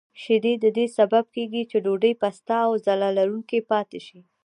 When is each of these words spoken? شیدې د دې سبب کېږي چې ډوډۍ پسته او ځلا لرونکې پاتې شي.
شیدې 0.21 0.53
د 0.63 0.65
دې 0.77 0.85
سبب 0.97 1.25
کېږي 1.35 1.63
چې 1.69 1.77
ډوډۍ 1.85 2.13
پسته 2.21 2.55
او 2.67 2.71
ځلا 2.85 3.09
لرونکې 3.19 3.59
پاتې 3.71 3.99
شي. 4.07 4.19